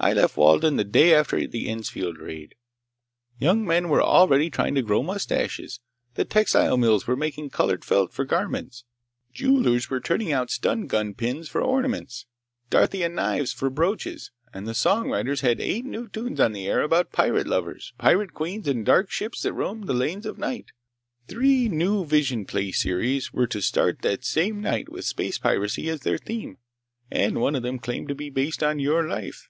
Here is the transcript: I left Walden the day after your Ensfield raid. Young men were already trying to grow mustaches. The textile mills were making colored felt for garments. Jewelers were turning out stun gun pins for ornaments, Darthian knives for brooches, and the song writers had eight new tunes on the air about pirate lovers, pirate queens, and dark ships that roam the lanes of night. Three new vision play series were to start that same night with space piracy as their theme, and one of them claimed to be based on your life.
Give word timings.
I 0.00 0.12
left 0.12 0.36
Walden 0.36 0.76
the 0.76 0.84
day 0.84 1.12
after 1.12 1.36
your 1.36 1.48
Ensfield 1.50 2.18
raid. 2.20 2.54
Young 3.36 3.64
men 3.66 3.88
were 3.88 4.00
already 4.00 4.48
trying 4.48 4.76
to 4.76 4.82
grow 4.82 5.02
mustaches. 5.02 5.80
The 6.14 6.24
textile 6.24 6.76
mills 6.76 7.08
were 7.08 7.16
making 7.16 7.50
colored 7.50 7.84
felt 7.84 8.12
for 8.14 8.24
garments. 8.24 8.84
Jewelers 9.32 9.90
were 9.90 9.98
turning 9.98 10.30
out 10.30 10.52
stun 10.52 10.86
gun 10.86 11.14
pins 11.14 11.48
for 11.48 11.60
ornaments, 11.60 12.26
Darthian 12.70 13.16
knives 13.16 13.52
for 13.52 13.70
brooches, 13.70 14.30
and 14.54 14.68
the 14.68 14.72
song 14.74 15.10
writers 15.10 15.40
had 15.40 15.60
eight 15.60 15.84
new 15.84 16.06
tunes 16.06 16.38
on 16.38 16.52
the 16.52 16.68
air 16.68 16.82
about 16.82 17.10
pirate 17.10 17.48
lovers, 17.48 17.92
pirate 17.98 18.34
queens, 18.34 18.68
and 18.68 18.86
dark 18.86 19.10
ships 19.10 19.42
that 19.42 19.52
roam 19.52 19.86
the 19.86 19.94
lanes 19.94 20.26
of 20.26 20.38
night. 20.38 20.66
Three 21.26 21.68
new 21.68 22.04
vision 22.04 22.44
play 22.44 22.70
series 22.70 23.32
were 23.32 23.48
to 23.48 23.60
start 23.60 24.02
that 24.02 24.24
same 24.24 24.60
night 24.60 24.88
with 24.88 25.06
space 25.06 25.38
piracy 25.38 25.90
as 25.90 26.02
their 26.02 26.18
theme, 26.18 26.58
and 27.10 27.40
one 27.40 27.56
of 27.56 27.64
them 27.64 27.80
claimed 27.80 28.06
to 28.06 28.14
be 28.14 28.30
based 28.30 28.62
on 28.62 28.78
your 28.78 29.04
life. 29.08 29.48